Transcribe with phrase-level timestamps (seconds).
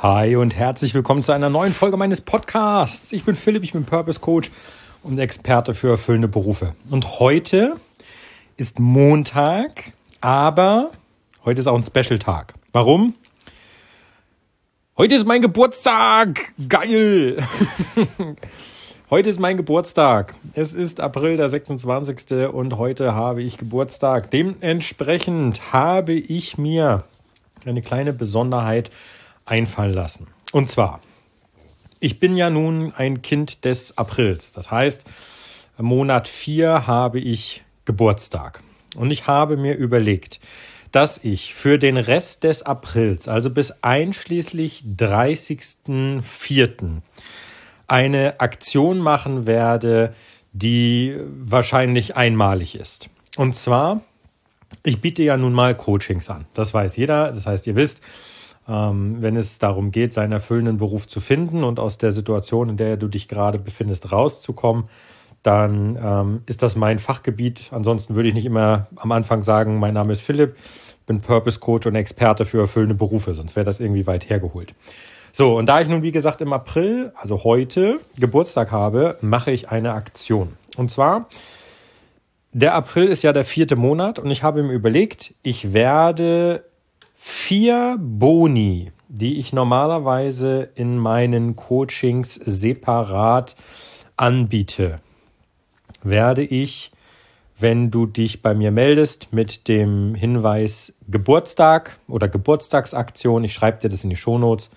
[0.00, 3.14] Hi und herzlich willkommen zu einer neuen Folge meines Podcasts.
[3.14, 4.50] Ich bin Philipp, ich bin Purpose Coach
[5.02, 6.74] und Experte für erfüllende Berufe.
[6.90, 7.76] Und heute
[8.58, 10.90] ist Montag, aber
[11.46, 12.52] heute ist auch ein Special-Tag.
[12.72, 13.14] Warum?
[14.98, 16.40] Heute ist mein Geburtstag!
[16.68, 17.38] Geil!
[19.10, 20.34] heute ist mein Geburtstag.
[20.52, 22.52] Es ist April der 26.
[22.52, 24.30] und heute habe ich Geburtstag.
[24.30, 27.04] Dementsprechend habe ich mir
[27.64, 28.90] eine kleine Besonderheit
[29.46, 30.26] einfallen lassen.
[30.52, 31.00] Und zwar,
[31.98, 34.52] ich bin ja nun ein Kind des Aprils.
[34.52, 35.04] Das heißt,
[35.78, 38.62] Monat 4 habe ich Geburtstag.
[38.96, 40.40] Und ich habe mir überlegt,
[40.92, 47.02] dass ich für den Rest des Aprils, also bis einschließlich 30.04.,
[47.88, 50.12] eine Aktion machen werde,
[50.52, 53.10] die wahrscheinlich einmalig ist.
[53.36, 54.00] Und zwar,
[54.82, 56.46] ich biete ja nun mal Coachings an.
[56.54, 57.30] Das weiß jeder.
[57.30, 58.00] Das heißt, ihr wisst,
[58.68, 62.96] wenn es darum geht, seinen erfüllenden Beruf zu finden und aus der Situation, in der
[62.96, 64.84] du dich gerade befindest, rauszukommen,
[65.42, 67.68] dann ähm, ist das mein Fachgebiet.
[67.70, 70.56] Ansonsten würde ich nicht immer am Anfang sagen, mein Name ist Philipp,
[71.06, 74.74] bin Purpose Coach und Experte für erfüllende Berufe, sonst wäre das irgendwie weit hergeholt.
[75.30, 79.68] So, und da ich nun, wie gesagt, im April, also heute, Geburtstag habe, mache ich
[79.68, 80.54] eine Aktion.
[80.76, 81.28] Und zwar,
[82.52, 86.64] der April ist ja der vierte Monat und ich habe mir überlegt, ich werde
[87.28, 93.56] vier Boni, die ich normalerweise in meinen Coachings separat
[94.16, 95.00] anbiete,
[96.04, 96.92] werde ich,
[97.58, 103.88] wenn du dich bei mir meldest mit dem Hinweis Geburtstag oder Geburtstagsaktion, ich schreibe dir
[103.88, 104.70] das in die Shownotes,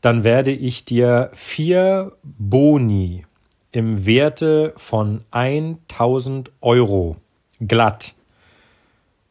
[0.00, 3.26] dann werde ich dir vier Boni
[3.72, 7.16] im Werte von 1000 Euro
[7.60, 8.14] glatt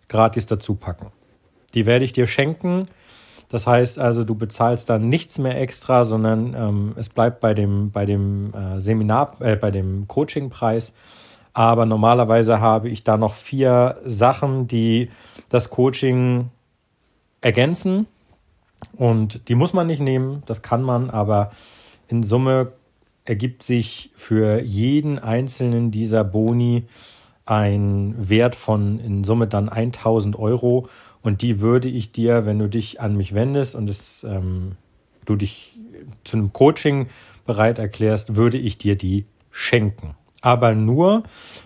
[0.09, 1.18] gratis dazu packen.
[1.73, 2.87] Die werde ich dir schenken.
[3.49, 7.91] Das heißt also, du bezahlst dann nichts mehr extra, sondern ähm, es bleibt bei dem,
[7.91, 10.93] bei dem äh, Seminar, äh, bei dem Coachingpreis.
[11.53, 15.09] Aber normalerweise habe ich da noch vier Sachen, die
[15.49, 16.51] das Coaching
[17.41, 18.05] ergänzen.
[18.95, 21.51] Und die muss man nicht nehmen, das kann man, aber
[22.07, 22.71] in Summe
[23.25, 26.85] ergibt sich für jeden einzelnen dieser Boni
[27.49, 30.87] ein Wert von in Summe dann 1000 Euro.
[31.21, 34.73] Und die würde ich dir, wenn du dich an mich wendest und es, ähm,
[35.25, 35.73] du dich
[36.23, 37.07] zu einem Coaching
[37.45, 40.15] bereit erklärst, würde ich dir die schenken.
[40.41, 41.23] Aber nur,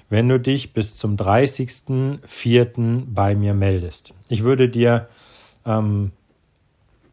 [0.09, 3.03] wenn du dich bis zum 30.04.
[3.07, 4.13] bei mir meldest.
[4.29, 5.07] Ich würde dir
[5.65, 6.11] ähm,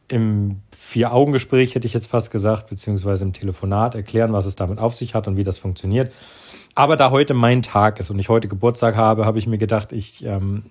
[0.08, 4.94] im Vier-Augen-Gespräch, hätte ich jetzt fast gesagt, beziehungsweise im Telefonat erklären, was es damit auf
[4.94, 6.12] sich hat und wie das funktioniert.
[6.74, 9.92] Aber da heute mein Tag ist und ich heute Geburtstag habe, habe ich mir gedacht,
[9.92, 10.64] ich ähm,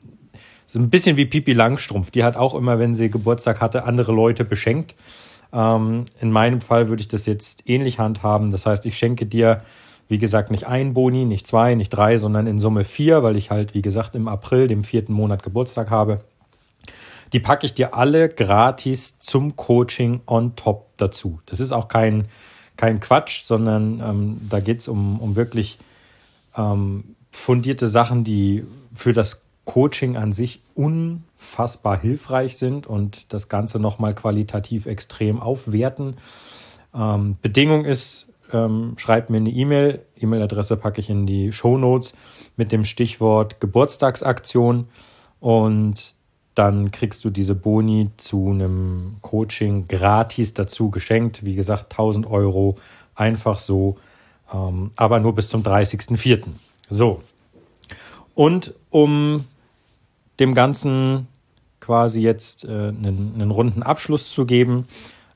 [0.70, 2.12] so ein bisschen wie Pipi Langstrumpf.
[2.12, 4.96] Die hat auch immer, wenn sie Geburtstag hatte, andere Leute beschenkt.
[5.52, 8.52] Ähm, in meinem Fall würde ich das jetzt ähnlich handhaben.
[8.52, 9.62] Das heißt, ich schenke dir,
[10.08, 13.50] wie gesagt, nicht ein Boni, nicht zwei, nicht drei, sondern in Summe vier, weil ich
[13.50, 16.22] halt, wie gesagt, im April, dem vierten Monat Geburtstag habe.
[17.34, 21.40] Die packe ich dir alle gratis zum Coaching on top dazu.
[21.46, 22.26] Das ist auch kein,
[22.76, 25.80] kein Quatsch, sondern ähm, da geht es um, um wirklich
[26.58, 33.80] ähm, fundierte Sachen, die für das Coaching an sich unfassbar hilfreich sind und das Ganze
[33.80, 36.16] nochmal qualitativ extrem aufwerten.
[36.96, 40.02] Ähm, Bedingung ist, ähm, schreibt mir eine E-Mail.
[40.18, 42.14] E-Mail-Adresse packe ich in die Show Notes
[42.58, 44.88] mit dem Stichwort Geburtstagsaktion
[45.40, 46.16] und
[46.56, 51.46] dann kriegst du diese Boni zu einem Coaching gratis dazu geschenkt.
[51.46, 52.76] Wie gesagt, 1000 Euro
[53.16, 53.98] einfach so,
[54.54, 56.44] ähm, aber nur bis zum 30.04.
[56.90, 57.22] So.
[58.36, 59.46] Und um
[60.40, 61.28] dem Ganzen
[61.80, 64.88] quasi jetzt äh, einen, einen, runden Abschluss zu geben,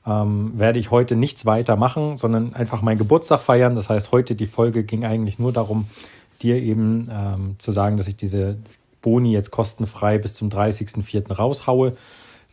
[0.06, 3.76] ähm, werde ich heute nichts weiter machen, sondern einfach meinen Geburtstag feiern.
[3.76, 5.86] Das heißt, heute die Folge ging eigentlich nur darum,
[6.42, 8.56] dir eben ähm, zu sagen, dass ich diese
[9.02, 11.32] Boni jetzt kostenfrei bis zum 30.04.
[11.32, 11.96] raushaue.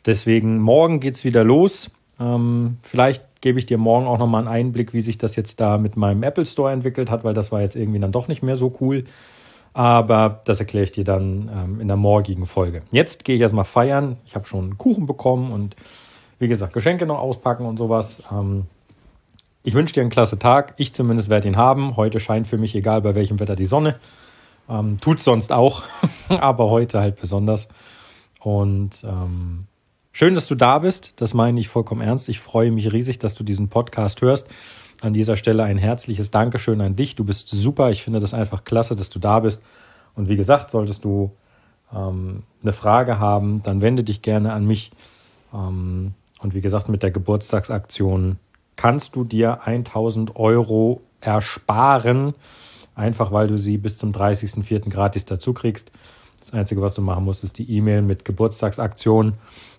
[0.05, 1.91] Deswegen morgen geht es wieder los.
[2.19, 5.77] Ähm, vielleicht gebe ich dir morgen auch nochmal einen Einblick, wie sich das jetzt da
[5.77, 8.55] mit meinem Apple Store entwickelt hat, weil das war jetzt irgendwie dann doch nicht mehr
[8.55, 9.03] so cool.
[9.73, 12.83] Aber das erkläre ich dir dann ähm, in der morgigen Folge.
[12.91, 14.17] Jetzt gehe ich erstmal feiern.
[14.25, 15.75] Ich habe schon einen Kuchen bekommen und
[16.39, 18.23] wie gesagt, Geschenke noch auspacken und sowas.
[18.31, 18.65] Ähm,
[19.63, 20.73] ich wünsche dir einen klasse Tag.
[20.77, 21.95] Ich zumindest werde ihn haben.
[21.95, 23.95] Heute scheint für mich, egal bei welchem Wetter, die Sonne.
[24.69, 25.83] Ähm, tut sonst auch,
[26.29, 27.69] aber heute halt besonders.
[28.39, 29.67] Und ähm,
[30.11, 31.13] schön, dass du da bist.
[31.17, 32.29] Das meine ich vollkommen ernst.
[32.29, 34.47] Ich freue mich riesig, dass du diesen Podcast hörst.
[35.01, 37.15] An dieser Stelle ein herzliches Dankeschön an dich.
[37.15, 37.89] Du bist super.
[37.91, 39.63] Ich finde das einfach klasse, dass du da bist.
[40.15, 41.31] Und wie gesagt, solltest du
[41.93, 44.91] ähm, eine Frage haben, dann wende dich gerne an mich.
[45.53, 48.37] Ähm, Und wie gesagt, mit der Geburtstagsaktion
[48.75, 52.33] kannst du dir 1000 Euro ersparen,
[52.95, 54.89] einfach weil du sie bis zum 30.04.
[54.89, 55.91] gratis dazu kriegst.
[56.41, 59.33] Das Einzige, was du machen musst, ist die E-Mail mit Geburtstagsaktion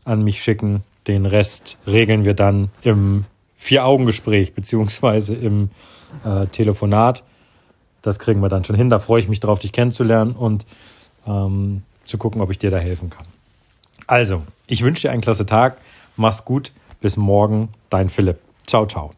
[0.04, 0.82] an mich schicken.
[1.06, 3.24] Den Rest regeln wir dann im
[3.56, 5.70] Vier-Augen-Gespräch beziehungsweise im
[6.24, 7.24] äh, Telefonat.
[8.00, 8.90] Das kriegen wir dann schon hin.
[8.90, 10.64] Da freue ich mich drauf, dich kennenzulernen und
[11.26, 13.26] ähm, zu gucken, ob ich dir da helfen kann.
[14.06, 15.78] Also, ich wünsche dir einen klasse Tag.
[16.16, 16.72] Mach's gut.
[17.00, 17.70] Bis morgen.
[17.90, 18.38] Dein Philipp.
[18.66, 19.12] Ciao, ciao.